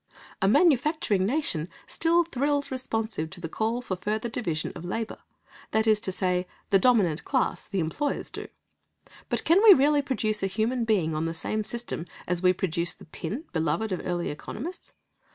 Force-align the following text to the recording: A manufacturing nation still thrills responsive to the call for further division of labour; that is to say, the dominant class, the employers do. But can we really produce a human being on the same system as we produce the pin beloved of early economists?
A 0.41 0.47
manufacturing 0.47 1.27
nation 1.27 1.69
still 1.85 2.23
thrills 2.23 2.71
responsive 2.71 3.29
to 3.29 3.39
the 3.39 3.47
call 3.47 3.81
for 3.81 3.95
further 3.95 4.29
division 4.29 4.71
of 4.73 4.83
labour; 4.83 5.19
that 5.69 5.85
is 5.85 5.99
to 6.01 6.11
say, 6.11 6.47
the 6.71 6.79
dominant 6.79 7.23
class, 7.23 7.67
the 7.67 7.79
employers 7.79 8.31
do. 8.31 8.47
But 9.29 9.43
can 9.43 9.61
we 9.63 9.75
really 9.75 10.01
produce 10.01 10.41
a 10.41 10.47
human 10.47 10.85
being 10.85 11.13
on 11.13 11.25
the 11.25 11.35
same 11.35 11.63
system 11.63 12.07
as 12.27 12.41
we 12.41 12.51
produce 12.51 12.93
the 12.93 13.05
pin 13.05 13.43
beloved 13.53 13.91
of 13.91 14.01
early 14.03 14.31
economists? 14.31 14.93